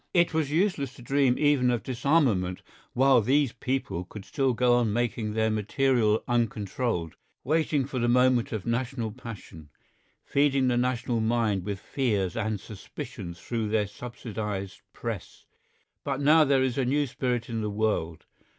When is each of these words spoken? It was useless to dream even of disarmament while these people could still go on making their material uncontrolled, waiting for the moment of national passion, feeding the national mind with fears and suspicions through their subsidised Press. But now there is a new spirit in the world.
It 0.15 0.33
was 0.33 0.49
useless 0.49 0.95
to 0.95 1.03
dream 1.03 1.37
even 1.37 1.69
of 1.69 1.83
disarmament 1.83 2.63
while 2.93 3.21
these 3.21 3.53
people 3.53 4.03
could 4.03 4.25
still 4.25 4.53
go 4.53 4.73
on 4.77 4.91
making 4.91 5.33
their 5.33 5.51
material 5.51 6.23
uncontrolled, 6.27 7.13
waiting 7.43 7.85
for 7.85 7.99
the 7.99 8.07
moment 8.07 8.51
of 8.51 8.65
national 8.65 9.11
passion, 9.11 9.69
feeding 10.25 10.69
the 10.69 10.75
national 10.77 11.19
mind 11.21 11.63
with 11.65 11.79
fears 11.79 12.35
and 12.35 12.59
suspicions 12.59 13.39
through 13.39 13.69
their 13.69 13.85
subsidised 13.85 14.81
Press. 14.91 15.45
But 16.03 16.19
now 16.19 16.45
there 16.45 16.63
is 16.63 16.79
a 16.79 16.83
new 16.85 17.05
spirit 17.05 17.47
in 17.47 17.61
the 17.61 17.69
world. 17.69 18.25